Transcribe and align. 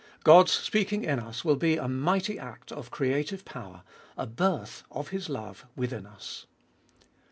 God's 0.23 0.51
speaking 0.51 1.03
in 1.03 1.19
us 1.19 1.45
will 1.45 1.57
be 1.57 1.77
a 1.77 1.87
mighty 1.87 2.39
act 2.39 2.71
of 2.71 2.89
creative 2.89 3.45
power, 3.45 3.83
a 4.17 4.25
birth 4.25 4.81
of 4.89 5.09
His 5.09 5.29
love 5.29 5.67
within 5.75 6.07
us. 6.07 6.47